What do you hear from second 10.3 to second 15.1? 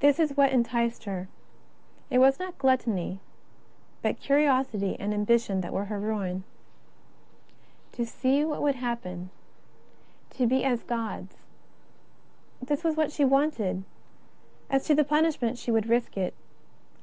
to be as Gods, this was what she wanted; as to the